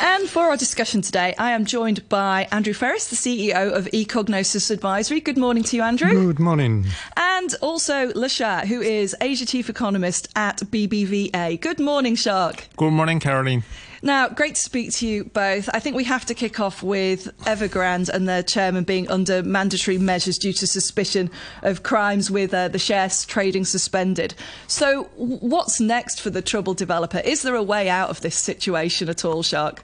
And 0.00 0.28
for 0.28 0.44
our 0.44 0.56
discussion 0.56 1.02
today, 1.02 1.34
I 1.38 1.50
am 1.52 1.64
joined 1.64 2.08
by 2.08 2.48
Andrew 2.52 2.72
Freris, 2.72 3.08
the 3.08 3.16
CEO 3.16 3.72
of 3.72 3.86
Ecognosis 3.86 4.70
Advisory. 4.70 5.20
Good 5.20 5.38
morning 5.38 5.62
to 5.64 5.76
you, 5.76 5.82
Andrew. 5.82 6.12
Good 6.26 6.38
morning. 6.38 6.86
And 7.16 7.54
also 7.60 8.08
Le 8.14 8.28
Xia, 8.28 8.64
who 8.64 8.80
is 8.80 9.14
Asia 9.20 9.46
Chief 9.46 9.68
Economist 9.68 10.28
at 10.36 10.58
BBVA. 10.58 11.60
Good 11.60 11.80
morning, 11.80 12.16
Xia. 12.16 12.58
Good 12.76 12.92
morning, 12.92 13.20
Caroline. 13.20 13.62
Now, 14.04 14.28
great 14.28 14.56
to 14.56 14.60
speak 14.60 14.92
to 14.96 15.08
you 15.08 15.24
both. 15.24 15.70
I 15.72 15.80
think 15.80 15.96
we 15.96 16.04
have 16.04 16.26
to 16.26 16.34
kick 16.34 16.60
off 16.60 16.82
with 16.82 17.34
Evergrande 17.46 18.10
and 18.10 18.28
their 18.28 18.42
chairman 18.42 18.84
being 18.84 19.10
under 19.10 19.42
mandatory 19.42 19.96
measures 19.96 20.36
due 20.36 20.52
to 20.52 20.66
suspicion 20.66 21.30
of 21.62 21.82
crimes 21.84 22.30
with 22.30 22.52
uh, 22.52 22.68
the 22.68 22.78
shares 22.78 23.24
trading 23.24 23.64
suspended. 23.64 24.34
So, 24.66 25.04
what's 25.16 25.80
next 25.80 26.20
for 26.20 26.28
the 26.28 26.42
troubled 26.42 26.76
developer? 26.76 27.20
Is 27.20 27.40
there 27.40 27.54
a 27.54 27.62
way 27.62 27.88
out 27.88 28.10
of 28.10 28.20
this 28.20 28.36
situation 28.36 29.08
at 29.08 29.24
all, 29.24 29.42
Xia? 29.42 29.78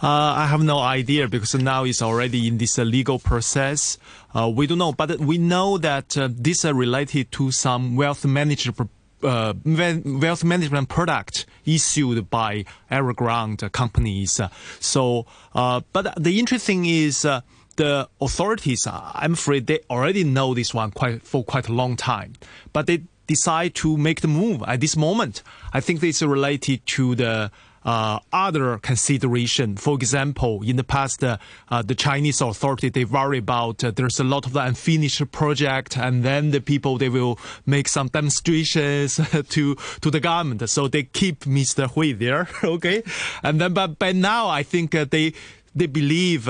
Uh, 0.00 0.06
I 0.36 0.46
have 0.46 0.62
no 0.62 0.78
idea 0.78 1.26
because 1.26 1.52
now 1.56 1.82
it's 1.82 2.00
already 2.00 2.46
in 2.46 2.58
this 2.58 2.78
uh, 2.78 2.84
legal 2.84 3.18
process. 3.18 3.98
Uh, 4.32 4.52
we 4.54 4.68
don't 4.68 4.78
know, 4.78 4.92
but 4.92 5.18
we 5.18 5.38
know 5.38 5.78
that 5.78 6.16
uh, 6.16 6.28
this 6.30 6.64
is 6.64 6.72
related 6.72 7.32
to 7.32 7.50
some 7.50 7.96
wealth 7.96 8.24
management 8.24 8.88
uh, 9.22 9.54
wealth 9.64 10.44
management 10.44 10.88
product 10.88 11.46
issued 11.64 12.28
by 12.30 12.64
Evergrande 12.90 13.70
companies. 13.72 14.40
So, 14.80 15.26
uh, 15.54 15.80
but 15.92 16.14
the 16.22 16.38
interesting 16.38 16.86
is 16.86 17.24
uh, 17.24 17.40
the 17.76 18.08
authorities. 18.20 18.86
I'm 18.90 19.34
afraid 19.34 19.66
they 19.66 19.80
already 19.88 20.24
know 20.24 20.54
this 20.54 20.74
one 20.74 20.90
quite 20.90 21.22
for 21.22 21.44
quite 21.44 21.68
a 21.68 21.72
long 21.72 21.96
time, 21.96 22.34
but 22.72 22.86
they 22.86 23.02
decide 23.26 23.74
to 23.76 23.96
make 23.96 24.20
the 24.20 24.28
move 24.28 24.62
at 24.66 24.80
this 24.80 24.96
moment. 24.96 25.42
I 25.72 25.80
think 25.80 26.00
this 26.00 26.22
is 26.22 26.28
related 26.28 26.84
to 26.86 27.14
the 27.14 27.50
uh, 27.84 28.18
other 28.32 28.78
consideration. 28.78 29.76
For 29.76 29.94
example, 29.94 30.62
in 30.62 30.76
the 30.76 30.84
past, 30.84 31.22
uh, 31.24 31.38
uh, 31.68 31.82
the 31.82 31.94
Chinese 31.94 32.40
authority 32.40 32.88
they 32.88 33.04
worry 33.04 33.38
about 33.38 33.82
uh, 33.82 33.90
there's 33.90 34.20
a 34.20 34.24
lot 34.24 34.46
of 34.46 34.56
unfinished 34.56 35.30
project, 35.32 35.96
and 35.96 36.22
then 36.22 36.50
the 36.50 36.60
people 36.60 36.98
they 36.98 37.08
will 37.08 37.38
make 37.66 37.88
some 37.88 38.08
demonstrations 38.08 39.16
to 39.48 39.74
to 40.00 40.10
the 40.10 40.20
government. 40.20 40.68
So 40.68 40.88
they 40.88 41.04
keep 41.04 41.40
Mr. 41.40 41.90
Hui 41.90 42.12
there, 42.12 42.48
okay, 42.64 43.02
and 43.42 43.60
then 43.60 43.72
but 43.74 43.98
by 43.98 44.12
now 44.12 44.48
I 44.48 44.62
think 44.62 44.94
uh, 44.94 45.04
they 45.08 45.32
they 45.74 45.86
believe. 45.86 46.48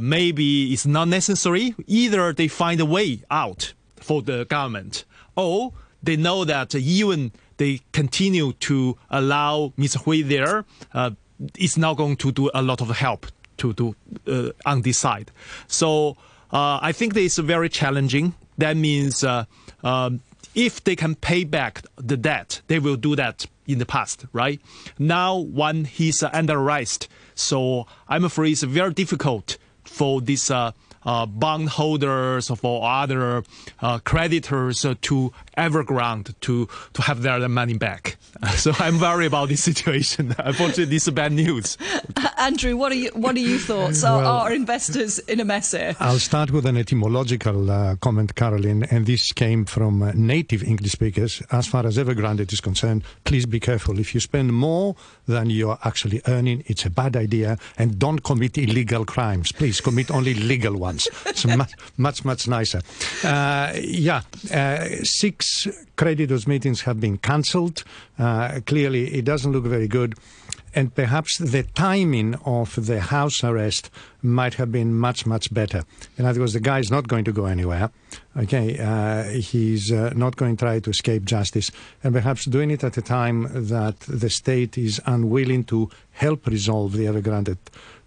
Maybe 0.00 0.72
it's 0.72 0.86
not 0.86 1.08
necessary. 1.08 1.74
Either 1.86 2.32
they 2.32 2.48
find 2.48 2.80
a 2.80 2.86
way 2.86 3.20
out 3.30 3.74
for 3.96 4.22
the 4.22 4.46
government, 4.46 5.04
or 5.36 5.74
they 6.02 6.16
know 6.16 6.46
that 6.46 6.74
even 6.74 7.32
they 7.58 7.80
continue 7.92 8.52
to 8.54 8.96
allow 9.10 9.72
Ms. 9.76 9.94
Hui 10.04 10.22
there, 10.22 10.64
uh, 10.94 11.10
it's 11.56 11.76
not 11.76 11.96
going 11.96 12.16
to 12.16 12.32
do 12.32 12.50
a 12.54 12.62
lot 12.62 12.80
of 12.80 12.88
help 12.90 13.26
to 13.58 13.72
do 13.74 13.94
uh, 14.26 14.50
on 14.64 14.82
this 14.82 14.98
side. 14.98 15.30
So 15.66 16.16
uh, 16.52 16.78
I 16.80 16.92
think 16.92 17.14
this 17.14 17.38
is 17.38 17.44
very 17.44 17.68
challenging. 17.68 18.34
That 18.56 18.76
means 18.76 19.22
uh, 19.22 19.44
um, 19.84 20.20
if 20.54 20.82
they 20.82 20.96
can 20.96 21.14
pay 21.14 21.44
back 21.44 21.82
the 21.96 22.16
debt, 22.16 22.62
they 22.68 22.78
will 22.78 22.96
do 22.96 23.14
that 23.16 23.46
in 23.66 23.78
the 23.78 23.86
past, 23.86 24.24
right? 24.32 24.60
Now, 24.98 25.36
when 25.36 25.84
he's 25.84 26.22
under 26.22 26.58
arrest, 26.58 27.08
so 27.34 27.86
I'm 28.08 28.24
afraid 28.24 28.52
it's 28.52 28.62
very 28.62 28.92
difficult 28.92 29.58
for 29.84 30.20
this 30.20 30.50
uh, 30.50 30.72
uh, 31.04 31.26
bondholders 31.26 32.50
or 32.50 32.84
other 32.84 33.44
uh, 33.80 33.98
creditors 34.00 34.84
to 35.00 35.32
Evergrande 35.58 36.34
to 36.40 36.68
to 36.92 37.02
have 37.02 37.22
their 37.22 37.48
money 37.48 37.78
back. 37.78 38.16
So 38.56 38.72
I'm 38.78 38.98
worried 39.00 39.26
about 39.26 39.48
this 39.48 39.62
situation. 39.62 40.34
Unfortunately, 40.38 40.84
this 40.86 41.06
is 41.06 41.14
bad 41.14 41.32
news. 41.32 41.76
Andrew, 42.38 42.76
what 42.76 42.92
are 42.92 42.96
you, 42.96 43.10
what 43.14 43.36
are 43.36 43.40
your 43.40 43.58
thoughts? 43.58 44.04
Are, 44.04 44.18
well, 44.18 44.36
are 44.36 44.52
investors 44.52 45.18
in 45.20 45.40
a 45.40 45.44
mess 45.44 45.72
here? 45.72 45.94
I'll 46.00 46.18
start 46.18 46.50
with 46.50 46.66
an 46.66 46.76
etymological 46.76 47.70
uh, 47.70 47.96
comment, 47.96 48.34
Caroline, 48.34 48.84
and 48.90 49.06
this 49.06 49.32
came 49.32 49.64
from 49.64 50.02
uh, 50.02 50.12
native 50.14 50.62
English 50.62 50.92
speakers. 50.92 51.42
As 51.50 51.66
far 51.66 51.86
as 51.86 51.98
Evergrande 51.98 52.52
is 52.52 52.60
concerned, 52.60 53.02
please 53.24 53.46
be 53.46 53.60
careful. 53.60 53.98
If 53.98 54.14
you 54.14 54.20
spend 54.20 54.52
more 54.52 54.94
than 55.26 55.50
you're 55.50 55.78
actually 55.84 56.20
earning, 56.26 56.62
it's 56.66 56.84
a 56.84 56.90
bad 56.90 57.16
idea, 57.16 57.58
and 57.76 57.98
don't 57.98 58.22
commit 58.22 58.56
illegal 58.58 59.04
crimes. 59.04 59.52
Please 59.52 59.80
commit 59.80 60.10
only 60.10 60.34
legal 60.34 60.76
ones. 60.76 61.08
It's 61.26 61.44
much, 61.44 61.72
much, 61.96 62.24
much 62.24 62.48
nicer. 62.48 62.80
Uh, 63.24 63.72
yeah, 63.80 64.22
uh, 64.52 64.86
creditors' 65.96 66.46
meetings 66.46 66.82
have 66.82 67.00
been 67.00 67.18
cancelled. 67.18 67.84
Uh, 68.18 68.60
clearly, 68.66 69.14
it 69.14 69.24
doesn't 69.24 69.52
look 69.52 69.64
very 69.64 69.88
good. 69.88 70.14
And 70.74 70.94
perhaps 70.94 71.38
the 71.38 71.62
timing 71.62 72.34
of 72.44 72.86
the 72.86 73.00
house 73.00 73.42
arrest 73.42 73.90
might 74.22 74.54
have 74.54 74.70
been 74.70 74.94
much, 74.94 75.26
much 75.26 75.52
better. 75.52 75.84
In 76.18 76.24
other 76.24 76.40
words, 76.40 76.52
the 76.52 76.60
guy 76.60 76.78
is 76.78 76.90
not 76.90 77.08
going 77.08 77.24
to 77.24 77.32
go 77.32 77.46
anywhere. 77.46 77.90
Okay, 78.36 78.78
uh, 78.78 79.24
he's 79.24 79.90
uh, 79.90 80.12
not 80.14 80.36
going 80.36 80.56
to 80.56 80.64
try 80.64 80.78
to 80.78 80.90
escape 80.90 81.24
justice, 81.24 81.70
and 82.04 82.14
perhaps 82.14 82.44
doing 82.44 82.70
it 82.70 82.84
at 82.84 82.96
a 82.96 83.02
time 83.02 83.48
that 83.52 83.98
the 84.00 84.30
state 84.30 84.76
is 84.76 85.00
unwilling 85.06 85.64
to 85.64 85.90
help 86.12 86.46
resolve 86.46 86.92
the 86.92 87.06
Evergrande 87.06 87.56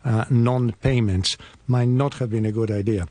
uh, 0.04 0.26
non-payments 0.30 1.38
might 1.68 1.88
not 1.88 2.16
have 2.16 2.30
been 2.30 2.46
a 2.46 2.52
good 2.52 2.72
idea. 2.72 3.08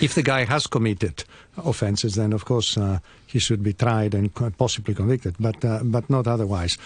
If 0.00 0.14
the 0.14 0.22
guy 0.22 0.44
has 0.44 0.66
committed 0.66 1.24
offences, 1.56 2.14
then 2.14 2.32
of 2.32 2.44
course 2.44 2.76
uh, 2.76 2.98
he 3.26 3.38
should 3.38 3.62
be 3.62 3.72
tried 3.72 4.14
and 4.14 4.34
possibly 4.58 4.94
convicted, 4.94 5.36
but 5.38 5.64
uh, 5.64 5.80
but 5.82 6.08
not 6.10 6.26
otherwise. 6.26 6.78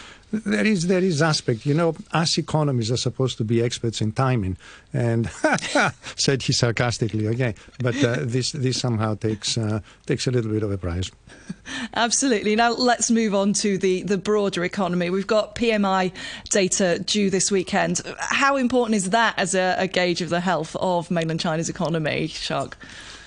There 0.44 0.66
is 0.66 0.86
there 0.86 1.02
is 1.02 1.22
aspect, 1.22 1.64
you 1.64 1.74
know, 1.74 1.94
us 2.12 2.38
economists 2.38 2.90
are 2.90 2.96
supposed 2.96 3.38
to 3.38 3.44
be 3.44 3.62
experts 3.62 4.00
in 4.00 4.12
timing, 4.12 4.56
and 4.92 5.30
said 6.16 6.42
he 6.42 6.52
sarcastically, 6.52 7.28
okay, 7.28 7.54
but 7.78 8.02
uh, 8.02 8.16
this 8.20 8.52
this 8.52 8.80
somehow 8.80 9.14
takes 9.14 9.56
uh, 9.56 9.80
takes 10.06 10.26
a 10.26 10.30
little 10.30 10.50
bit 10.50 10.62
of 10.62 10.72
a 10.72 10.78
prize. 10.78 11.10
Absolutely. 11.94 12.56
Now 12.56 12.72
let's 12.72 13.10
move 13.10 13.34
on 13.34 13.52
to 13.54 13.78
the 13.78 14.02
the 14.02 14.18
broader 14.18 14.64
economy. 14.64 15.10
We've 15.10 15.26
got 15.26 15.54
PMI 15.54 16.12
data 16.50 16.98
due 16.98 17.30
this 17.30 17.50
weekend. 17.52 18.00
How 18.18 18.56
important 18.56 18.96
is 18.96 19.10
that 19.10 19.38
as 19.38 19.54
a, 19.54 19.76
a 19.78 19.86
gauge 19.86 20.20
of 20.20 20.30
the 20.30 20.40
health 20.40 20.74
of 20.76 21.10
mainland 21.10 21.40
China's 21.40 21.68
economy, 21.68 22.28
Xia? 22.28 22.72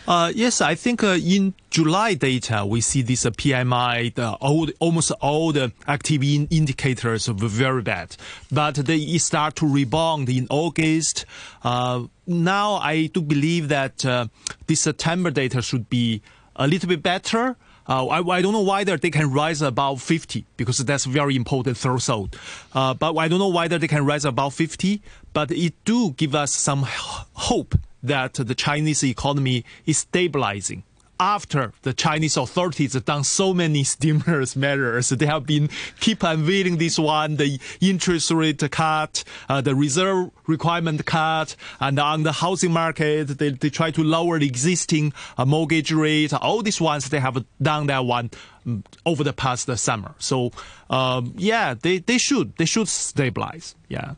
Uh, 0.07 0.31
yes, 0.33 0.61
I 0.61 0.73
think 0.73 1.03
uh, 1.03 1.17
in 1.21 1.53
July 1.69 2.13
data, 2.13 2.65
we 2.65 2.79
see 2.79 3.01
this 3.01 3.25
uh, 3.25 3.31
PMI, 3.31 4.15
the 4.15 4.31
all, 4.35 4.69
almost 4.79 5.11
all 5.19 5.51
the 5.51 5.73
activity 5.85 6.47
indicators 6.49 7.27
were 7.27 7.49
very 7.49 7.81
bad. 7.81 8.15
But 8.49 8.75
they 8.75 9.17
start 9.17 9.57
to 9.57 9.67
rebound 9.67 10.29
in 10.29 10.47
August. 10.49 11.25
Uh, 11.61 12.03
now 12.25 12.75
I 12.75 13.07
do 13.07 13.21
believe 13.21 13.67
that 13.67 14.05
uh, 14.05 14.27
this 14.67 14.79
September 14.79 15.29
data 15.29 15.61
should 15.61 15.89
be 15.89 16.21
a 16.55 16.67
little 16.67 16.87
bit 16.87 17.03
better. 17.03 17.57
Uh, 17.89 18.07
I, 18.07 18.19
I, 18.19 18.41
don't 18.41 18.53
know 18.53 18.63
whether 18.63 18.97
they 18.97 19.11
can 19.11 19.31
rise 19.31 19.61
above 19.61 20.01
50 20.01 20.45
because 20.57 20.77
that's 20.79 21.05
very 21.05 21.35
important 21.35 21.77
threshold. 21.77 22.37
Uh, 22.73 22.93
but 22.93 23.15
I 23.15 23.27
don't 23.27 23.39
know 23.39 23.47
whether 23.49 23.77
they 23.77 23.87
can 23.87 24.05
rise 24.05 24.25
above 24.25 24.53
50. 24.53 25.01
But 25.33 25.51
it 25.51 25.73
do 25.85 26.11
give 26.11 26.33
us 26.33 26.53
some 26.53 26.85
hope 26.85 27.75
that 28.03 28.33
the 28.35 28.55
Chinese 28.55 29.03
economy 29.03 29.65
is 29.85 29.99
stabilizing. 29.99 30.83
After 31.19 31.73
the 31.81 31.93
Chinese 31.93 32.37
authorities 32.37 32.93
have 32.93 33.05
done 33.05 33.23
so 33.23 33.51
many 33.51 33.83
stimulus 33.95 34.55
measures, 34.55 35.09
they 35.09 35.25
have 35.25 35.47
been 35.47 35.69
keep 35.99 36.21
unveiling 36.21 36.77
this 36.77 36.99
one, 36.99 37.37
the 37.37 37.59
interest 37.81 38.29
rate 38.29 38.63
cut, 38.69 39.23
uh, 39.49 39.59
the 39.61 39.73
reserve 39.73 40.29
requirement 40.45 41.05
cut, 41.05 41.55
and 41.79 41.97
on 41.97 42.21
the 42.21 42.33
housing 42.33 42.71
market, 42.71 43.29
they, 43.39 43.49
they 43.49 43.71
try 43.71 43.89
to 43.89 44.03
lower 44.03 44.37
the 44.37 44.45
existing 44.45 45.11
uh, 45.39 45.45
mortgage 45.45 45.91
rate. 45.91 46.33
All 46.33 46.61
these 46.61 46.79
ones, 46.79 47.09
they 47.09 47.19
have 47.19 47.43
done 47.59 47.87
that 47.87 48.05
one 48.05 48.29
um, 48.67 48.83
over 49.03 49.23
the 49.23 49.33
past 49.33 49.75
summer. 49.75 50.13
So, 50.19 50.51
um, 50.91 51.33
yeah, 51.35 51.73
they, 51.73 51.97
they 51.97 52.19
should, 52.19 52.55
they 52.57 52.65
should 52.65 52.89
stabilize. 52.89 53.73
Yeah. 53.89 54.13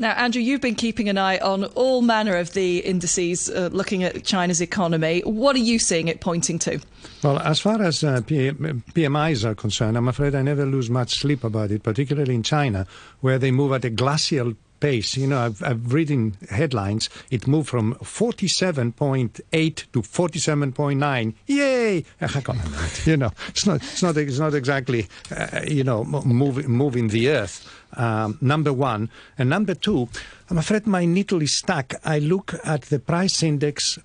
Now, 0.00 0.12
Andrew, 0.12 0.40
you've 0.40 0.62
been 0.62 0.76
keeping 0.76 1.10
an 1.10 1.18
eye 1.18 1.36
on 1.40 1.64
all 1.64 2.00
manner 2.00 2.36
of 2.36 2.54
the 2.54 2.78
indices 2.78 3.50
uh, 3.50 3.68
looking 3.70 4.02
at 4.02 4.24
China's 4.24 4.62
economy. 4.62 5.20
What 5.26 5.54
are 5.56 5.60
you 5.60 5.78
seeing 5.78 6.08
it 6.08 6.22
pointing 6.22 6.58
to? 6.60 6.80
Well, 7.22 7.38
as 7.40 7.60
far 7.60 7.82
as 7.82 8.02
uh, 8.02 8.22
P- 8.22 8.50
PMIs 8.50 9.44
are 9.44 9.54
concerned, 9.54 9.98
I'm 9.98 10.08
afraid 10.08 10.34
I 10.34 10.40
never 10.40 10.64
lose 10.64 10.88
much 10.88 11.18
sleep 11.18 11.44
about 11.44 11.70
it, 11.70 11.82
particularly 11.82 12.34
in 12.34 12.42
China, 12.42 12.86
where 13.20 13.38
they 13.38 13.50
move 13.50 13.72
at 13.72 13.84
a 13.84 13.90
glacial 13.90 14.54
pace. 14.80 15.16
You 15.16 15.26
know, 15.26 15.38
I've, 15.38 15.62
I've 15.62 15.92
reading 15.92 16.36
headlines. 16.48 17.08
It 17.30 17.46
moved 17.46 17.68
from 17.68 17.94
47.8 17.96 19.74
to 19.92 20.02
47.9. 20.02 21.34
Yay! 21.46 22.04
you 23.04 23.16
know, 23.16 23.30
it's 23.48 23.66
not, 23.66 23.76
it's 23.76 24.02
not, 24.02 24.16
it's 24.16 24.38
not 24.38 24.54
exactly, 24.54 25.08
uh, 25.30 25.60
you 25.66 25.84
know, 25.84 26.04
moving, 26.04 26.68
moving 26.68 27.08
the 27.08 27.28
earth. 27.28 27.68
Um, 27.94 28.38
number 28.40 28.72
one. 28.72 29.10
And 29.36 29.50
number 29.50 29.74
two, 29.74 30.08
I'm 30.48 30.58
afraid 30.58 30.86
my 30.86 31.04
needle 31.04 31.42
is 31.42 31.58
stuck. 31.58 31.94
I 32.04 32.18
look 32.18 32.54
at 32.64 32.82
the 32.82 32.98
price 32.98 33.42
index 33.42 33.98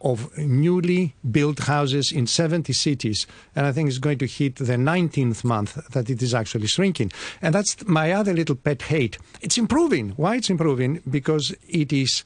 of 0.00 0.36
newly 0.38 1.14
built 1.30 1.60
houses 1.60 2.10
in 2.10 2.26
70 2.26 2.72
cities. 2.72 3.26
And 3.54 3.66
I 3.66 3.72
think 3.72 3.88
it's 3.88 3.98
going 3.98 4.18
to 4.18 4.26
hit 4.26 4.56
the 4.56 4.76
19th 4.76 5.44
month 5.44 5.74
that 5.92 6.08
it 6.08 6.22
is 6.22 6.34
actually 6.34 6.66
shrinking. 6.66 7.12
And 7.42 7.54
that's 7.54 7.86
my 7.86 8.12
other 8.12 8.32
little 8.32 8.56
pet 8.56 8.82
hate. 8.82 9.18
It's 9.40 9.58
improving. 9.58 10.10
Why 10.10 10.36
it's 10.36 10.50
improving? 10.50 11.02
Because 11.08 11.54
it 11.68 11.92
is 11.92 12.24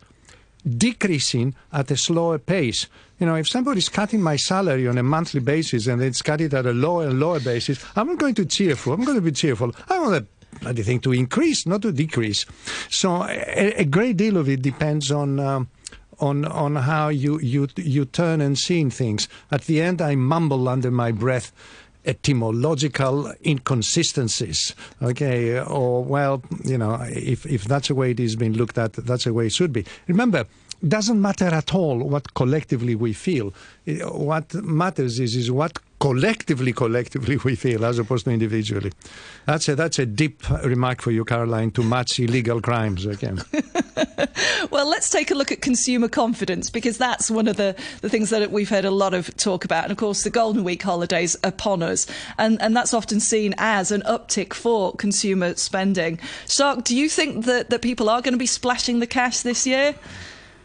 decreasing 0.67 1.55
at 1.73 1.91
a 1.91 1.97
slower 1.97 2.39
pace. 2.39 2.87
You 3.19 3.27
know, 3.27 3.35
if 3.35 3.49
somebody's 3.49 3.89
cutting 3.89 4.23
my 4.23 4.37
salary 4.37 4.89
on 4.89 4.99
a 4.99 5.03
monthly 5.03 5.41
basis 5.41 5.87
and 5.87 6.03
it's 6.03 6.23
cut 6.23 6.41
it 6.41 6.55
at 6.55 6.67
a 6.67 6.73
lower 6.73 7.07
and 7.07 7.21
lower 7.21 7.41
basis, 7.41 7.85
I'm 7.97 8.09
not 8.09 8.19
going 8.19 8.35
to 8.37 8.47
cheerful. 8.47 8.93
I'm 8.93 9.05
going 9.05 9.17
to 9.17 9.23
be 9.23 9.33
cheerful. 9.33 9.73
I 9.89 9.99
want 10.01 10.13
the 10.13 10.59
bloody 10.61 10.83
thing 10.83 11.01
to 11.01 11.13
increase, 11.13 11.67
not 11.67 11.83
to 11.83 11.93
decrease. 11.93 12.47
So 12.89 13.25
a, 13.25 13.81
a 13.81 13.85
great 13.85 14.17
deal 14.17 14.37
of 14.37 14.49
it 14.49 14.63
depends 14.63 15.11
on. 15.11 15.39
Um, 15.41 15.69
on 16.21 16.45
on 16.47 16.77
how 16.77 17.09
you, 17.09 17.39
you 17.41 17.69
you 17.77 18.05
turn 18.05 18.41
and 18.41 18.59
see 18.59 18.89
things. 18.91 19.29
At 19.51 19.63
the 19.63 19.81
end, 19.81 20.01
I 20.01 20.15
mumble 20.15 20.69
under 20.69 20.91
my 20.91 21.13
breath 21.13 21.53
etymological 22.07 23.33
inconsistencies. 23.47 24.75
Okay, 25.03 25.61
or 25.61 26.05
well, 26.05 26.43
you 26.65 26.79
know, 26.79 26.99
if 27.09 27.47
if 27.47 27.65
that's 27.65 27.89
the 27.89 27.95
way 27.95 28.11
it 28.11 28.21
is 28.21 28.37
being 28.37 28.55
looked 28.55 28.79
at, 28.79 28.93
that's 28.93 29.25
the 29.25 29.33
way 29.33 29.47
it 29.47 29.53
should 29.53 29.73
be. 29.73 29.85
Remember, 30.07 30.45
doesn't 30.87 31.21
matter 31.21 31.47
at 31.47 31.75
all 31.75 31.99
what 31.99 32.35
collectively 32.35 32.95
we 32.95 33.13
feel. 33.13 33.55
What 33.87 34.53
matters 34.55 35.21
is 35.21 35.35
is 35.37 35.51
what 35.51 35.79
collectively, 36.05 36.75
collectively 36.75 37.39
we 37.45 37.57
feel 37.57 37.83
as 37.83 37.99
opposed 37.99 38.27
to 38.27 38.31
individually. 38.31 38.93
That's 39.47 39.71
a 39.71 39.75
that's 39.75 39.99
a 39.99 40.05
deep 40.05 40.47
remark 40.63 41.01
for 41.01 41.11
you, 41.11 41.25
Caroline, 41.25 41.71
to 41.71 41.83
match 41.83 42.21
illegal 42.21 42.61
crimes 42.61 43.07
again. 43.07 43.41
well, 44.71 44.87
let's 44.87 45.09
take 45.09 45.31
a 45.31 45.35
look 45.35 45.51
at 45.51 45.63
consumer 45.63 46.09
confidence 46.09 46.69
because 46.69 46.99
that's 46.99 47.31
one 47.31 47.49
of 47.49 47.57
the, 47.57 47.75
the 48.03 48.11
things 48.11 48.29
that 48.29 48.51
we've 48.51 48.69
heard 48.69 48.85
a 48.85 48.91
lot 48.91 49.15
of 49.15 49.35
talk 49.39 49.65
about. 49.65 49.85
And 49.85 49.93
of 49.93 49.97
course, 49.97 50.25
the 50.25 50.31
Golden 50.31 50.63
Week 50.63 50.83
holidays 50.83 51.39
upon 51.43 51.83
us, 51.83 52.07
and 52.37 52.61
and 52.61 52.77
that's 52.77 52.93
often 52.93 53.19
seen 53.19 53.55
as 53.57 53.91
an 53.91 54.03
uptick 54.03 54.53
for 54.53 54.95
consumer 54.97 55.55
spending. 55.55 56.19
Xia, 56.45 56.85
do 56.85 56.95
you 56.95 57.09
think 57.09 57.47
that 57.47 57.71
that 57.71 57.81
people 57.81 58.11
are 58.11 58.21
going 58.21 58.35
to 58.35 58.39
be 58.39 58.45
splashing 58.45 58.99
the 58.99 59.07
cash 59.07 59.41
this 59.41 59.67
year? 59.67 59.95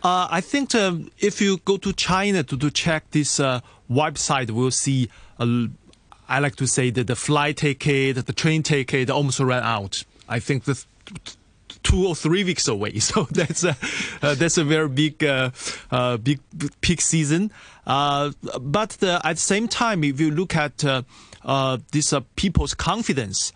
Uh, 0.03 0.27
I 0.29 0.41
think 0.41 0.75
uh, 0.75 0.95
if 1.17 1.39
you 1.39 1.59
go 1.63 1.77
to 1.77 1.93
China 1.93 2.43
to, 2.43 2.57
to 2.57 2.69
check 2.69 3.11
this 3.11 3.39
uh, 3.39 3.61
website, 3.89 4.51
we'll 4.51 4.71
see. 4.71 5.09
I 5.39 6.39
like 6.39 6.55
to 6.57 6.67
say 6.67 6.89
that 6.91 7.07
the 7.07 7.15
flight 7.15 7.57
ticket, 7.57 8.25
the 8.25 8.33
train 8.33 8.63
ticket 8.63 9.09
almost 9.09 9.39
ran 9.39 9.63
out. 9.63 10.03
I 10.27 10.39
think 10.39 10.65
the 10.65 10.83
two 11.83 12.07
or 12.07 12.15
three 12.15 12.43
weeks 12.43 12.67
away. 12.67 12.93
So 12.99 13.23
that's 13.31 13.63
a 13.63 13.75
uh, 14.21 14.35
that's 14.35 14.57
a 14.57 14.63
very 14.63 14.89
big 14.89 15.23
uh, 15.23 15.51
uh, 15.91 16.17
big 16.17 16.39
peak 16.81 17.01
season. 17.01 17.51
but 17.85 18.89
the, 18.99 19.21
at 19.23 19.35
the 19.35 19.41
same 19.41 19.67
time, 19.67 20.03
if 20.03 20.19
you 20.19 20.31
look 20.31 20.55
at 20.55 20.83
this 21.91 22.13
people's 22.35 22.73
confidence, 22.73 23.53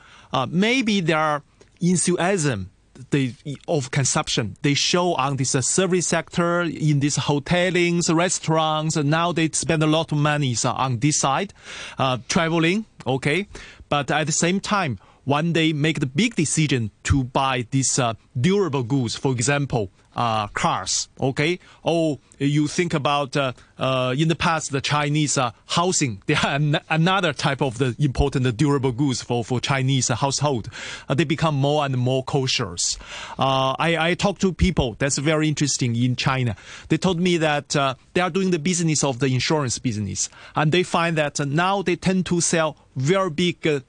maybe 0.50 1.02
their 1.02 1.44
enthusiasm 1.80 2.70
the 3.12 3.34
of 3.68 3.92
consumption. 3.92 4.56
They 4.62 4.74
show 4.74 5.16
on 5.16 5.38
this 5.38 5.56
uh, 5.56 5.62
service 5.62 6.08
sector 6.08 6.62
in 6.62 7.00
these 7.00 7.16
hotelings, 7.16 8.12
restaurants. 8.12 8.96
And 8.96 9.10
now 9.10 9.32
they 9.32 9.50
spend 9.50 9.84
a 9.84 9.88
lot 9.88 10.12
of 10.12 10.18
money 10.18 10.56
on 10.64 11.00
this 11.00 11.20
side, 11.20 11.54
uh, 11.98 12.20
traveling. 12.28 12.86
Okay, 13.06 13.48
but 13.90 14.10
at 14.12 14.28
the 14.28 14.32
same 14.32 14.60
time, 14.60 14.98
when 15.26 15.54
they 15.54 15.74
make 15.74 16.00
the 16.00 16.06
big 16.06 16.36
decision 16.36 16.92
to 17.04 17.24
buy 17.24 17.66
these 17.72 17.98
uh, 18.00 18.14
durable 18.40 18.84
goods, 18.84 19.16
for 19.16 19.32
example, 19.32 19.90
uh, 20.16 20.48
cars, 20.50 21.10
okay? 21.20 21.60
Or 21.82 22.20
you 22.38 22.68
think 22.68 22.94
about 22.94 23.36
uh, 23.36 23.54
uh, 23.80 24.14
in 24.16 24.28
the 24.28 24.36
past 24.36 24.72
the 24.72 24.82
Chinese 24.82 25.38
uh, 25.38 25.52
housing, 25.66 26.22
they 26.28 26.36
are 26.36 26.56
an- 26.56 26.80
another 26.90 27.34
type 27.34 27.62
of 27.62 27.80
the 27.80 27.96
important 27.98 28.56
durable 28.58 28.92
goods 28.92 29.24
for 29.24 29.44
for 29.44 29.60
Chinese 29.60 30.10
household. 30.10 30.70
Uh, 31.10 31.16
they 31.16 31.24
become 31.24 31.56
more 31.56 31.84
and 31.84 31.98
more 31.98 32.24
cautious. 32.24 32.98
I 33.40 33.98
I 34.00 34.14
talked 34.14 34.42
to 34.42 34.54
people 34.54 34.96
that's 35.00 35.18
very 35.18 35.48
interesting 35.48 35.96
in 35.96 36.16
China. 36.16 36.56
They 36.90 36.98
told 36.98 37.20
me 37.20 37.38
that 37.38 37.70
they 38.14 38.22
are 38.22 38.30
doing 38.30 38.52
the 38.52 38.60
business 38.60 39.04
of 39.04 39.18
the 39.18 39.28
insurance 39.28 39.80
business, 39.80 40.30
and 40.56 40.72
they 40.72 40.84
find 40.84 41.18
that 41.18 41.40
now 41.40 41.82
they 41.82 41.96
tend 41.96 42.28
to 42.28 42.40
sell 42.40 42.78
very 42.96 43.32
big 43.32 43.84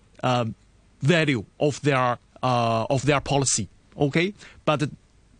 value 1.04 1.44
of 1.60 1.80
their 1.82 2.18
of 2.42 3.06
their 3.06 3.20
policy. 3.20 3.68
Okay, 3.96 4.34
but 4.64 4.90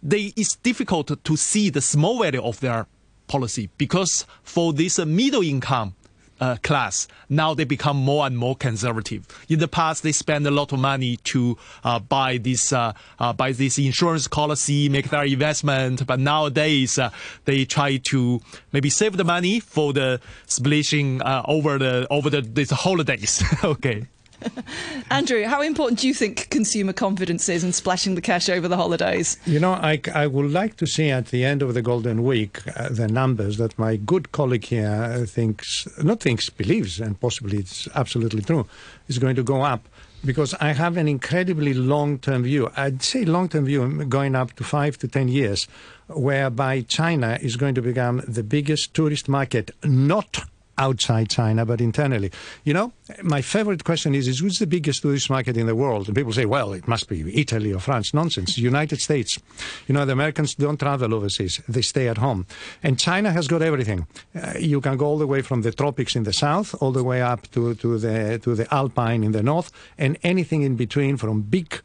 they, 0.03 0.33
it's 0.37 0.57
difficult 0.57 1.25
to 1.25 1.37
see 1.37 1.71
the 1.71 1.81
small 1.81 2.23
value 2.23 2.43
of 2.43 2.61
their 2.61 2.87
policy 3.27 3.71
because 3.79 4.27
for 4.43 4.73
this 4.73 4.99
middle 4.99 5.43
income 5.43 5.95
uh, 6.41 6.57
class, 6.63 7.09
now 7.29 7.55
they 7.55 7.65
become 7.65 7.97
more 7.97 8.27
and 8.27 8.37
more 8.37 8.57
conservative. 8.57 9.27
In 9.49 9.61
the 9.61 9.69
past, 9.69 10.03
they 10.03 10.13
spend 10.13 10.47
a 10.47 10.51
lot 10.51 10.73
of 10.73 10.79
money 10.79 11.17
to 11.25 11.57
uh, 11.85 12.01
buy 12.01 12.39
this 12.39 12.73
uh, 12.73 12.93
uh 13.19 13.33
buy 13.33 13.53
this 13.53 13.79
insurance 13.79 14.29
policy, 14.29 14.89
make 14.89 15.11
their 15.11 15.25
investment. 15.25 16.07
But 16.07 16.21
nowadays, 16.21 16.99
uh, 16.99 17.11
they 17.45 17.65
try 17.65 17.99
to 18.11 18.41
maybe 18.73 18.91
save 18.91 19.17
the 19.17 19.25
money 19.25 19.61
for 19.61 19.93
the 19.93 20.21
splashing 20.47 21.23
uh, 21.23 21.43
over 21.47 21.79
the 21.79 22.07
over 22.11 22.31
the 22.31 22.43
these 22.43 22.71
holidays. 22.71 23.43
okay. 23.65 24.09
Andrew, 25.11 25.45
how 25.45 25.63
important 25.63 26.01
do 26.01 26.09
you 26.09 26.15
think 26.15 26.51
consumer 26.51 26.93
confidence 26.93 27.49
is 27.49 27.65
in 27.65 27.73
splashing 27.73 28.15
the 28.15 28.21
cash 28.21 28.49
over 28.49 28.69
the 28.69 28.77
holidays? 28.77 29.37
You 29.47 29.61
know, 29.61 29.73
I, 29.73 30.01
I 30.15 30.27
would 30.27 30.51
like 30.51 30.77
to 30.77 30.87
see 30.87 31.11
at 31.11 31.27
the 31.27 31.45
end 31.45 31.63
of 31.63 31.75
the 31.75 31.83
Golden 31.83 32.23
Week 32.25 32.61
uh, 32.77 32.89
the 32.89 33.09
numbers 33.09 33.57
that 33.59 33.79
my 33.79 33.97
good 33.97 34.33
colleague 34.33 34.65
here 34.65 35.25
thinks, 35.27 35.87
not 36.03 36.21
thinks, 36.21 36.51
believes, 36.51 37.01
and 37.01 37.19
possibly 37.21 37.59
it's 37.59 37.89
absolutely 37.95 38.43
true, 38.43 38.67
is 39.09 39.19
going 39.19 39.37
to 39.37 39.43
go 39.43 39.63
up. 39.63 39.89
Because 40.25 40.55
I 40.55 40.73
have 40.73 40.97
an 40.97 41.07
incredibly 41.07 41.75
long 41.75 42.19
term 42.19 42.45
view. 42.45 42.71
I'd 42.77 43.03
say 43.03 43.27
long 43.27 43.51
term 43.51 43.67
view 43.67 44.07
going 44.07 44.35
up 44.35 44.55
to 44.55 44.65
five 44.65 44.97
to 44.99 45.09
ten 45.09 45.29
years, 45.29 45.69
whereby 46.09 46.81
China 46.81 47.39
is 47.43 47.57
going 47.57 47.75
to 47.75 47.83
become 47.83 48.23
the 48.27 48.43
biggest 48.43 48.95
tourist 48.95 49.29
market, 49.29 49.71
not 49.85 50.45
outside 50.79 51.31
China, 51.31 51.65
but 51.65 51.81
internally. 51.81 52.31
You 52.65 52.75
know, 52.75 52.93
my 53.23 53.43
favorite 53.43 53.85
question 53.85 54.15
is, 54.15 54.29
is 54.29 54.41
who's 54.41 54.59
the 54.59 54.67
biggest 54.67 55.03
tourist 55.03 55.31
market 55.31 55.57
in 55.57 55.67
the 55.67 55.75
world? 55.75 56.07
And 56.07 56.17
people 56.17 56.33
say, 56.33 56.47
well, 56.47 56.73
it 56.73 56.89
must 56.89 57.09
be 57.09 57.39
Italy 57.39 57.73
or 57.73 57.81
France. 57.81 58.15
Nonsense. 58.15 58.59
United 58.65 59.01
States. 59.01 59.39
You 59.87 59.95
know, 59.95 60.05
the 60.05 60.13
Americans 60.13 60.55
don't 60.55 60.79
travel 60.79 61.15
overseas. 61.15 61.61
They 61.69 61.83
stay 61.83 62.09
at 62.09 62.19
home. 62.19 62.47
And 62.83 62.99
China 62.99 63.31
has 63.31 63.49
got 63.49 63.63
everything. 63.63 64.07
Uh, 64.35 64.55
you 64.59 64.81
can 64.81 64.97
go 64.97 65.07
all 65.07 65.19
the 65.19 65.27
way 65.27 65.43
from 65.43 65.63
the 65.63 65.73
tropics 65.73 66.17
in 66.17 66.25
the 66.25 66.33
south, 66.33 66.75
all 66.81 66.93
the 66.93 67.05
way 67.05 67.23
up 67.23 67.51
to, 67.53 67.75
to, 67.75 67.99
the, 67.99 68.39
to 68.41 68.55
the 68.55 68.73
alpine 68.75 69.25
in 69.25 69.33
the 69.33 69.43
north, 69.43 69.71
and 69.99 70.19
anything 70.23 70.63
in 70.63 70.77
between 70.77 71.17
from 71.17 71.43
big 71.43 71.81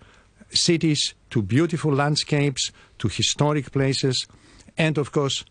cities 0.49 1.13
to 1.29 1.41
beautiful 1.41 1.93
landscapes 1.93 2.71
to 2.97 3.07
historic 3.07 3.71
places. 3.71 4.27
And 4.77 4.97
of 4.97 5.11
course, 5.11 5.43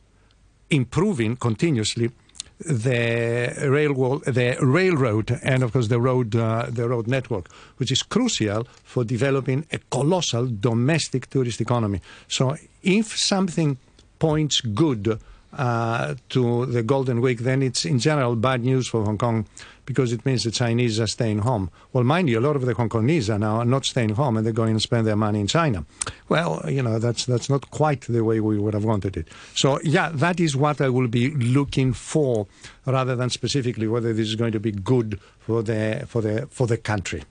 improving 0.71 1.37
continuously 1.37 2.11
the 2.59 3.55
railroad, 3.69 4.25
the 4.25 4.57
railroad, 4.61 5.39
and 5.43 5.63
of 5.63 5.73
course 5.73 5.89
the 5.89 6.01
road, 6.01 6.35
uh, 6.35 6.67
the 6.69 6.89
road 6.89 7.07
network, 7.07 7.49
which 7.77 7.93
is 7.93 8.03
crucial 8.03 8.67
for 8.85 9.05
developing 9.05 9.65
a 9.73 9.79
colossal 9.91 10.47
domestic 10.47 11.31
tourist 11.31 11.61
economy. 11.61 12.01
So, 12.27 12.57
if 12.83 13.17
something 13.17 13.79
points 14.19 14.61
good 14.61 15.21
uh, 15.53 16.15
to 16.31 16.67
the 16.67 16.83
Golden 16.83 17.21
Week, 17.21 17.41
then 17.41 17.63
it's 17.63 17.85
in 17.85 17.99
general 17.99 18.37
bad 18.37 18.63
news 18.63 18.87
for 18.87 19.05
Hong 19.05 19.19
Kong 19.19 19.47
because 19.87 20.13
it 20.13 20.27
means 20.27 20.45
the 20.45 20.51
Chinese 20.51 21.01
are 21.01 21.07
staying 21.07 21.39
home. 21.39 21.71
Well, 21.95 22.05
mind 22.05 22.29
you, 22.29 22.39
a 22.39 22.41
lot 22.41 22.57
of 22.57 22.67
the 22.67 22.75
Hong 22.75 22.91
Kongese 22.91 23.35
are 23.35 23.39
now 23.39 23.63
not 23.63 23.87
staying 23.87 24.11
home 24.11 24.37
and 24.37 24.45
they're 24.45 24.53
going 24.53 24.75
to 24.75 24.81
spend 24.81 25.07
their 25.07 25.17
money 25.17 25.41
in 25.41 25.47
China. 25.47 25.87
Well, 26.29 26.63
you 26.69 26.83
know, 26.83 26.99
that's, 26.99 27.25
that's 27.25 27.49
not 27.49 27.71
quite 27.71 28.03
the 28.03 28.23
way 28.23 28.41
we 28.41 28.59
would 28.59 28.75
have 28.75 28.85
wanted 28.85 29.17
it. 29.17 29.29
So, 29.55 29.81
yeah, 29.83 30.11
that 30.13 30.41
is 30.41 30.55
what 30.55 30.83
I 30.83 30.91
will 30.91 31.09
be 31.09 31.31
looking 31.31 31.95
for 31.95 32.47
rather 32.85 33.17
than 33.17 33.31
specifically 33.31 33.89
whether 33.89 34.13
this 34.13 34.29
is 34.29 34.35
going 34.35 34.53
to 34.53 34.61
be 34.61 34.73
good 34.73 35.19
for 35.41 35.63
the, 35.63 36.05
for 36.07 36.21
the, 36.21 36.47
for 36.49 36.67
the 36.67 36.77
country. 36.77 37.23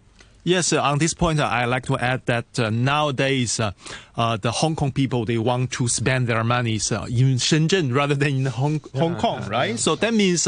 Yes, 0.48 0.72
on 0.72 0.98
this 0.98 1.14
point, 1.14 1.42
uh, 1.42 1.44
I 1.44 1.66
like 1.66 1.86
to 1.88 1.98
add 1.98 2.26
that 2.28 2.58
uh, 2.58 2.70
nowadays 2.70 3.60
uh, 3.60 3.74
uh, 4.16 4.38
the 4.38 4.50
Hong 4.50 4.78
Kong 4.78 4.94
people 4.94 5.26
they 5.26 5.38
want 5.38 5.72
to 5.72 5.90
spend 5.90 6.28
their 6.28 6.42
money 6.46 6.80
uh, 6.90 7.04
in 7.04 7.36
Shenzhen 7.36 7.94
rather 7.94 8.16
than 8.16 8.30
in 8.30 8.46
Hong, 8.46 8.80
Hong 8.96 9.16
yeah, 9.16 9.20
Kong, 9.20 9.50
right? 9.50 9.72
Yeah. 9.72 9.76
So 9.76 9.98
that 9.98 10.14
means 10.14 10.48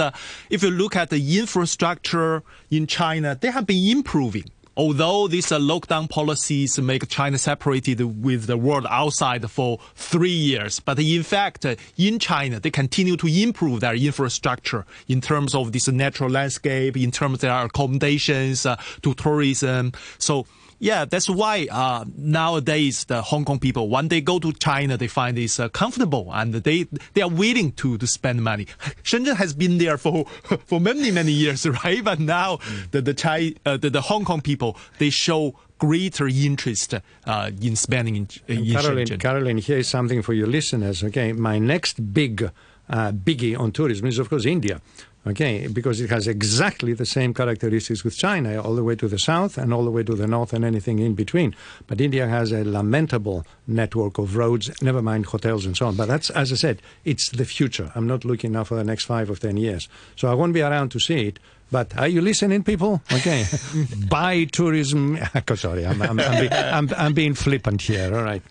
if 0.49 0.63
you 0.63 0.71
look 0.71 0.95
at 0.95 1.09
the 1.09 1.37
infrastructure 1.37 2.43
in 2.71 2.87
China, 2.87 3.37
they 3.37 3.51
have 3.51 3.67
been 3.67 3.97
improving 3.97 4.45
although 4.79 5.27
these 5.27 5.51
uh, 5.51 5.59
lockdown 5.59 6.09
policies 6.09 6.79
make 6.79 7.05
China 7.09 7.37
separated 7.37 7.99
with 8.23 8.47
the 8.47 8.55
world 8.55 8.87
outside 8.89 9.51
for 9.51 9.77
three 9.93 10.29
years, 10.29 10.79
but 10.79 10.97
in 10.97 11.21
fact, 11.21 11.65
uh, 11.65 11.75
in 11.97 12.17
China, 12.17 12.61
they 12.61 12.71
continue 12.71 13.17
to 13.17 13.27
improve 13.27 13.81
their 13.81 13.93
infrastructure 13.93 14.85
in 15.09 15.19
terms 15.19 15.53
of 15.53 15.73
this 15.73 15.89
natural 15.89 16.29
landscape, 16.29 16.95
in 16.95 17.11
terms 17.11 17.35
of 17.35 17.41
their 17.41 17.65
accommodations 17.65 18.65
uh, 18.65 18.77
to 19.01 19.13
tourism. 19.15 19.91
So 20.17 20.45
Yeah, 20.79 21.03
that's 21.03 21.29
why 21.29 21.67
uh, 21.69 22.05
nowadays 22.17 23.03
the 23.03 23.21
Hong 23.21 23.43
Kong 23.43 23.59
people, 23.59 23.89
when 23.89 24.07
they 24.07 24.21
go 24.21 24.39
to 24.39 24.53
China, 24.53 24.95
they 24.95 25.07
find 25.07 25.37
it's 25.37 25.59
uh, 25.59 25.67
comfortable 25.69 26.31
and 26.33 26.53
they 26.53 26.87
they 27.13 27.21
are 27.21 27.29
willing 27.29 27.73
to, 27.73 27.97
to 27.97 28.07
spend 28.07 28.43
money. 28.43 28.65
Shenzhen 29.03 29.35
has 29.35 29.53
been 29.53 29.77
there 29.77 29.97
for 29.97 30.25
for 30.65 30.79
many 30.79 31.11
many 31.11 31.33
years, 31.33 31.67
right? 31.83 32.03
But 32.03 32.19
now 32.19 32.57
mm. 32.57 32.91
the 32.91 33.01
the, 33.01 33.13
Chai, 33.13 33.55
uh, 33.65 33.75
the 33.77 33.89
the 33.89 34.01
Hong 34.01 34.23
Kong 34.23 34.41
people 34.41 34.77
they 34.99 35.09
show 35.09 35.55
greater 35.79 36.27
interest 36.27 36.93
uh, 37.25 37.51
in 37.61 37.75
spending 37.75 38.15
in, 38.15 38.27
in 38.47 38.65
Caroline, 38.71 39.05
Shenzhen. 39.05 39.19
Caroline, 39.19 39.57
here 39.57 39.77
is 39.77 39.89
something 39.89 40.21
for 40.21 40.33
your 40.33 40.47
listeners. 40.47 41.03
Okay, 41.03 41.33
my 41.33 41.59
next 41.59 42.13
big 42.13 42.51
uh, 42.89 43.11
biggie 43.11 43.57
on 43.57 43.71
tourism 43.71 44.07
is 44.07 44.19
of 44.19 44.29
course 44.29 44.45
India 44.45 44.81
okay, 45.27 45.67
because 45.67 46.01
it 46.01 46.09
has 46.09 46.27
exactly 46.27 46.93
the 46.93 47.05
same 47.05 47.33
characteristics 47.33 48.03
with 48.03 48.17
China, 48.17 48.61
all 48.61 48.75
the 48.75 48.83
way 48.83 48.95
to 48.95 49.07
the 49.07 49.19
south 49.19 49.57
and 49.57 49.73
all 49.73 49.83
the 49.83 49.91
way 49.91 50.03
to 50.03 50.15
the 50.15 50.27
north 50.27 50.53
and 50.53 50.63
anything 50.63 50.99
in 50.99 51.13
between. 51.13 51.55
But 51.87 52.01
India 52.01 52.27
has 52.27 52.51
a 52.51 52.63
lamentable 52.63 53.45
network 53.67 54.17
of 54.17 54.35
roads, 54.35 54.81
never 54.81 55.01
mind 55.01 55.27
hotels 55.27 55.65
and 55.65 55.75
so 55.75 55.87
on. 55.87 55.95
But 55.95 56.07
that's, 56.07 56.29
as 56.31 56.51
I 56.51 56.55
said, 56.55 56.81
it's 57.05 57.29
the 57.29 57.45
future. 57.45 57.91
I'm 57.95 58.07
not 58.07 58.25
looking 58.25 58.51
now 58.53 58.63
for 58.63 58.75
the 58.75 58.83
next 58.83 59.05
five 59.05 59.29
or 59.29 59.35
ten 59.35 59.57
years. 59.57 59.87
So 60.15 60.29
I 60.29 60.33
won't 60.33 60.53
be 60.53 60.61
around 60.61 60.89
to 60.91 60.99
see 60.99 61.27
it. 61.27 61.39
But 61.71 61.95
are 61.97 62.07
you 62.07 62.21
listening, 62.21 62.63
people? 62.63 63.03
Okay. 63.13 63.45
Buy 64.09 64.45
tourism. 64.45 65.19
Sorry, 65.55 65.85
I'm, 65.85 66.01
I'm, 66.01 66.19
I'm, 66.19 66.41
be, 66.41 66.51
I'm, 66.51 66.89
I'm 66.97 67.13
being 67.13 67.35
flippant 67.35 67.83
here. 67.83 68.15
All 68.15 68.23
right. 68.23 68.41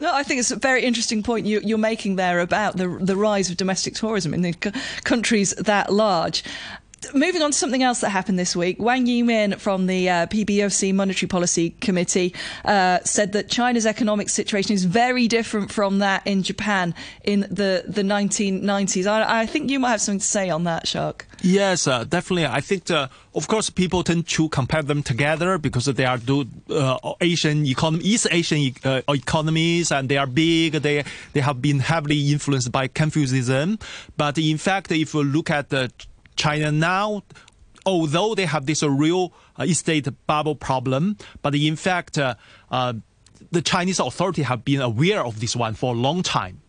No, 0.00 0.14
I 0.14 0.22
think 0.22 0.40
it's 0.40 0.50
a 0.50 0.56
very 0.56 0.84
interesting 0.84 1.22
point 1.22 1.46
you, 1.46 1.74
are 1.74 1.78
making 1.78 2.16
there 2.16 2.40
about 2.40 2.76
the 2.76 2.88
the 3.00 3.16
rise 3.16 3.50
of 3.50 3.56
domestic 3.56 3.94
tourism 3.94 4.34
in 4.34 4.42
the 4.42 4.52
c- 4.52 4.72
countries 5.04 5.50
that 5.56 5.92
large. 5.92 6.42
Moving 7.14 7.42
on 7.42 7.50
to 7.50 7.56
something 7.56 7.82
else 7.82 8.00
that 8.00 8.08
happened 8.08 8.38
this 8.38 8.56
week, 8.56 8.80
Wang 8.80 9.06
Yiming 9.06 9.58
from 9.60 9.86
the 9.86 10.08
uh, 10.08 10.26
PBOC 10.26 10.94
Monetary 10.94 11.28
Policy 11.28 11.70
Committee 11.80 12.34
uh, 12.64 12.98
said 13.04 13.32
that 13.32 13.48
China's 13.48 13.86
economic 13.86 14.28
situation 14.28 14.72
is 14.72 14.84
very 14.84 15.28
different 15.28 15.70
from 15.70 15.98
that 15.98 16.26
in 16.26 16.42
Japan 16.42 16.94
in 17.22 17.40
the, 17.42 17.84
the 17.86 18.02
1990s. 18.02 19.06
I, 19.06 19.42
I 19.42 19.46
think 19.46 19.70
you 19.70 19.78
might 19.78 19.90
have 19.90 20.00
something 20.00 20.20
to 20.20 20.26
say 20.26 20.48
on 20.50 20.64
that, 20.64 20.86
Xia. 20.86 21.20
Yes, 21.42 21.86
uh, 21.86 22.04
definitely. 22.04 22.46
I 22.46 22.60
think, 22.60 22.90
uh, 22.90 23.08
of 23.34 23.46
course, 23.46 23.68
people 23.70 24.02
tend 24.02 24.26
to 24.28 24.48
compare 24.48 24.82
them 24.82 25.02
together 25.02 25.58
because 25.58 25.84
they 25.84 26.06
are 26.06 26.18
do, 26.18 26.46
uh, 26.70 27.12
Asian 27.20 27.66
economy, 27.66 28.04
East 28.04 28.26
Asian 28.30 28.74
uh, 28.84 29.02
economies, 29.08 29.92
and 29.92 30.08
they 30.08 30.16
are 30.16 30.26
big. 30.26 30.72
They 30.72 31.04
they 31.34 31.40
have 31.40 31.60
been 31.60 31.80
heavily 31.80 32.32
influenced 32.32 32.72
by 32.72 32.88
Confucianism. 32.88 33.78
But 34.16 34.38
in 34.38 34.56
fact, 34.56 34.90
if 34.90 35.14
you 35.14 35.22
look 35.22 35.50
at 35.50 35.68
the 35.68 35.92
China 36.36 36.70
now, 36.70 37.22
although 37.84 38.34
they 38.34 38.46
have 38.46 38.66
this 38.66 38.82
uh, 38.82 38.90
real 38.90 39.32
uh, 39.58 39.64
estate 39.64 40.08
bubble 40.26 40.54
problem, 40.54 41.16
but 41.42 41.54
in 41.54 41.76
fact, 41.76 42.18
uh, 42.18 42.34
the 43.50 43.62
Chinese 43.62 44.00
authority 44.00 44.42
have 44.42 44.64
been 44.64 44.80
aware 44.80 45.24
of 45.24 45.40
this 45.40 45.54
one 45.56 45.74
for 45.74 45.94
a 45.94 45.98
long 45.98 46.22
time. 46.22 46.60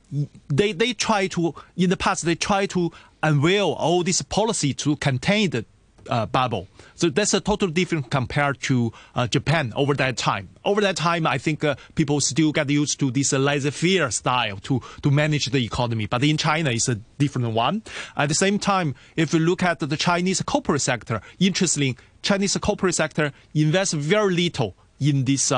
They 0.48 0.72
they 0.72 0.94
try 0.94 1.28
to 1.28 1.54
in 1.76 1.90
the 1.90 1.98
past 1.98 2.24
they 2.24 2.36
try 2.36 2.66
to 2.68 2.92
unveil 3.22 3.72
all 3.74 4.04
this 4.04 4.22
policy 4.22 4.74
to 4.76 4.96
contain 4.98 5.50
the 5.50 5.66
uh, 6.10 6.26
bubble. 6.26 6.68
So 6.96 7.10
that's 7.10 7.34
a 7.34 7.40
total 7.40 7.70
different 7.70 8.10
compared 8.10 8.60
to 8.62 8.92
uh, 9.16 9.28
Japan 9.28 9.74
over 9.76 9.94
that 9.96 10.18
time. 10.18 10.50
Over 10.66 10.82
that 10.82 10.96
time, 10.96 11.28
I 11.28 11.38
think 11.38 11.64
uh, 11.64 11.76
people 11.96 12.20
still 12.22 12.52
get 12.52 12.70
used 12.70 13.00
to 13.00 13.12
this 13.12 13.34
uh, 13.34 13.38
laissez-faire 13.38 14.12
style 14.12 14.58
to, 14.58 14.82
to 15.04 15.12
manage 15.12 15.48
the 15.48 15.64
economy. 15.64 16.08
But 16.08 16.24
in 16.24 16.38
China, 16.38 16.72
it's 16.72 16.90
a 16.90 16.96
different 17.18 17.54
one. 17.54 17.84
At 18.16 18.30
the 18.30 18.36
same 18.36 18.60
time, 18.60 18.96
if 19.16 19.34
you 19.34 19.40
look 19.40 19.64
at 19.64 19.80
the 19.80 19.98
Chinese 19.98 20.42
corporate 20.42 20.82
sector, 20.82 21.22
interestingly, 21.40 21.98
Chinese 22.22 22.58
corporate 22.58 22.96
sector 22.96 23.32
invests 23.54 23.94
very 23.94 24.34
little 24.34 24.76
in 25.00 25.26
this 25.26 25.52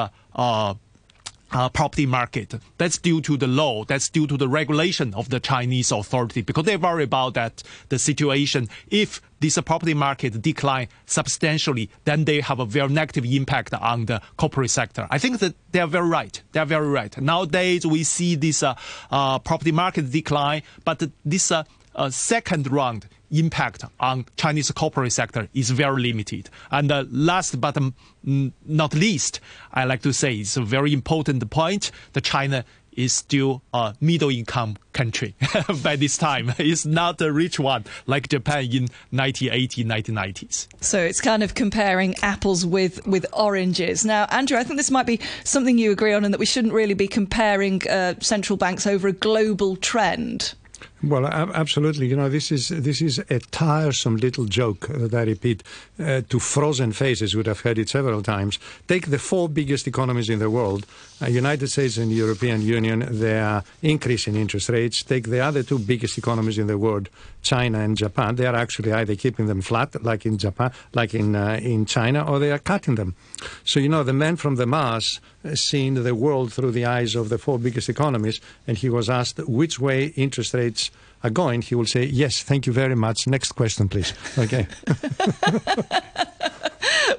uh, 1.51 1.58
uh, 1.58 1.65
uh, 1.65 1.70
property 1.70 2.06
market. 2.06 2.56
That's 2.77 2.98
due 2.98 3.22
to 3.22 3.38
the 3.38 3.48
law. 3.48 3.84
That's 3.84 4.10
due 4.10 4.27
to 4.27 4.38
the 4.38 4.48
regulation 4.48 5.13
of 5.13 5.29
the 5.29 5.39
Chinese 5.39 5.91
authority 5.91 6.41
because 6.41 6.65
they 6.65 6.77
worry 6.77 7.03
about 7.03 7.34
that 7.34 7.63
the 7.89 8.00
situation. 8.00 8.70
If 8.89 9.22
this 9.39 9.58
property 9.60 9.94
market 9.94 10.41
decline 10.41 10.88
substantially, 11.06 11.89
then 12.06 12.25
they 12.25 12.41
have 12.41 12.60
a 12.60 12.65
very 12.65 12.89
negative 12.89 13.25
impact 13.25 13.74
on 13.74 14.06
the 14.06 14.22
corporate 14.38 14.70
sector. 14.70 15.08
I 15.10 15.18
think 15.18 15.39
that 15.39 15.56
they 15.72 15.79
are 15.79 15.88
very 15.88 16.08
right. 16.08 16.41
They 16.51 16.60
are 16.60 16.65
very 16.65 16.88
right. 16.88 17.15
Nowadays 17.22 17.86
we 17.86 18.03
see 18.03 18.36
this 18.36 18.63
uh, 18.63 18.75
uh, 19.12 19.39
property 19.39 19.72
market 19.72 20.12
decline, 20.12 20.63
but 20.84 21.03
this 21.25 21.51
uh, 21.96 22.10
second 22.10 22.72
round 22.72 23.08
impact 23.31 23.84
on 24.00 24.25
Chinese 24.38 24.72
corporate 24.72 25.13
sector 25.13 25.48
is 25.53 25.69
very 25.69 26.01
limited. 26.01 26.50
And 26.72 26.91
uh, 26.91 27.05
last 27.10 27.60
but 27.62 27.77
um, 27.77 27.93
not 28.24 28.93
least, 28.93 29.39
I 29.74 29.86
like 29.86 30.01
to 30.01 30.13
say 30.13 30.36
it's 30.36 30.58
a 30.58 30.63
very 30.63 30.93
important 30.93 31.48
point. 31.50 31.91
The 32.13 32.22
China 32.22 32.65
is 32.93 33.13
still 33.13 33.62
a 33.74 33.96
middle 34.01 34.29
income 34.29 34.75
country 34.93 35.36
by 35.84 35.96
this 35.96 36.17
time. 36.17 36.53
It's 36.60 36.86
not 36.86 37.22
a 37.22 37.31
rich 37.31 37.60
one 37.60 37.86
like 38.08 38.27
Japan 38.27 38.63
in 38.63 38.88
1980, 39.12 39.86
1990s. 39.86 40.67
So 40.81 41.00
it's 41.00 41.22
kind 41.22 41.41
of 41.41 41.55
comparing 41.55 42.15
apples 42.22 42.65
with, 42.65 43.05
with 43.08 43.25
oranges. 43.31 44.03
Now, 44.03 44.25
Andrew, 44.25 44.58
I 44.58 44.63
think 44.63 44.77
this 44.77 44.91
might 44.91 45.05
be 45.05 45.19
something 45.43 45.77
you 45.77 45.91
agree 45.91 46.13
on 46.13 46.25
and 46.25 46.34
that 46.34 46.39
we 46.39 46.46
shouldn't 46.46 46.74
really 46.74 46.93
be 46.93 47.08
comparing 47.08 47.88
uh, 47.88 48.15
central 48.19 48.58
banks 48.58 48.86
over 48.86 49.08
a 49.08 49.13
global 49.13 49.77
trend. 49.77 50.53
Well, 51.01 51.25
absolutely. 51.25 52.08
You 52.08 52.18
know, 52.18 52.27
this 52.27 52.51
is 52.51 52.68
this 52.68 53.01
is 53.01 53.20
a 53.29 53.39
tiresome 53.39 54.18
little 54.18 54.44
joke 54.44 54.88
that 54.89 55.13
I 55.13 55.24
repeat 55.24 55.63
uh, 55.98 56.22
to 56.27 56.39
frozen 56.39 56.91
faces. 56.91 57.36
Would 57.36 57.48
have 57.48 57.62
heard 57.62 57.79
it 57.79 57.88
several 57.88 58.22
times. 58.22 58.60
Take 58.86 59.10
the 59.10 59.18
four 59.18 59.48
biggest 59.48 59.88
economies 59.88 60.29
in 60.29 60.39
the 60.39 60.50
world: 60.50 60.86
uh, 61.22 61.27
United 61.27 61.70
States 61.70 61.96
and 61.96 62.12
European 62.12 62.62
Union. 62.62 63.08
They 63.10 63.39
are 63.39 63.63
increasing 63.82 64.36
interest 64.36 64.68
rates. 64.68 65.01
Take 65.01 65.29
the 65.29 65.39
other 65.39 65.63
two 65.63 65.79
biggest 65.79 66.18
economies 66.18 66.58
in 66.58 66.68
the 66.68 66.77
world: 66.77 67.08
China 67.44 67.79
and 67.79 67.96
Japan. 67.96 68.36
They 68.36 68.46
are 68.46 68.56
actually 68.56 68.91
either 68.91 69.15
keeping 69.15 69.48
them 69.48 69.62
flat, 69.62 70.03
like 70.03 70.25
in 70.25 70.38
Japan, 70.38 70.72
like 70.94 71.13
in 71.13 71.34
uh, 71.34 71.62
in 71.62 71.86
China, 71.86 72.29
or 72.29 72.39
they 72.39 72.51
are 72.51 72.60
cutting 72.60 72.96
them. 72.96 73.15
So 73.63 73.79
you 73.79 73.88
know, 73.88 74.03
the 74.03 74.12
man 74.12 74.36
from 74.36 74.58
the 74.58 74.65
Mars 74.65 75.22
uh, 75.46 75.56
seen 75.56 75.94
the 75.94 76.13
world 76.13 76.51
through 76.51 76.72
the 76.72 76.86
eyes 76.86 77.15
of 77.15 77.29
the 77.29 77.38
four 77.38 77.58
biggest 77.58 77.88
economies, 77.88 78.41
and 78.68 78.77
he 78.77 78.89
was 78.89 79.10
asked 79.10 79.39
which 79.48 79.79
way 79.79 80.08
interest 80.18 80.53
rates 80.53 80.88
are 81.23 81.29
going, 81.29 81.61
he 81.61 81.75
will 81.75 81.85
say, 81.85 82.05
Yes, 82.05 82.41
thank 82.41 82.65
you 82.65 82.73
very 82.73 82.95
much. 82.95 83.27
Next 83.27 83.51
question, 83.53 83.89
please. 83.89 84.13
Okay. 84.38 84.67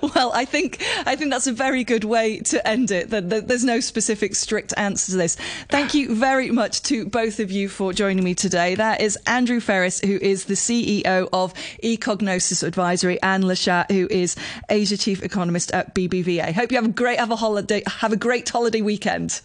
well, 0.03 0.33
I 0.33 0.45
think 0.45 0.83
I 1.07 1.17
think 1.17 1.31
that's 1.31 1.47
a 1.47 1.53
very 1.53 1.85
good 1.85 2.05
way 2.05 2.41
to 2.41 2.67
end 2.67 2.91
it. 2.91 3.11
There's 3.11 3.65
no 3.65 3.81
specific 3.81 4.35
strict 4.35 4.73
answer 4.77 5.13
to 5.13 5.19
this. 5.19 5.37
Thank 5.69 5.95
you 5.95 6.15
very 6.15 6.51
much 6.51 6.83
to 6.83 7.07
both 7.07 7.41
of 7.41 7.51
you 7.51 7.69
for 7.69 7.93
joining 7.93 8.25
me 8.25 8.35
today. 8.35 8.75
That 8.75 9.01
is 9.01 9.17
Andrew 9.27 9.61
Freris, 9.61 10.05
who 10.05 10.17
is 10.17 10.47
the 10.47 10.55
CEO 10.55 11.29
of 11.33 11.55
Ecognosis 11.83 12.63
Advisory, 12.63 13.21
and 13.23 13.45
Le 13.45 13.55
Xia, 13.55 13.91
who 13.91 14.07
is 14.11 14.37
Asia 14.69 14.97
Chief 14.97 15.23
Economist 15.23 15.73
at 15.73 15.95
BBVA. 15.95 16.53
Hope 16.53 16.71
you 16.71 16.79
have 16.79 16.87
a 16.87 16.89
great 16.89 17.19
have 17.19 17.31
a 17.31 17.37
holiday 17.37 17.83
have 17.87 18.13
a 18.13 18.17
great 18.17 18.49
holiday 18.49 18.81
weekend. 18.81 19.41